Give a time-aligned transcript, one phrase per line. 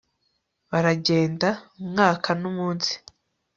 [0.69, 1.49] baragenda,
[1.81, 2.93] umwaka n'umunsi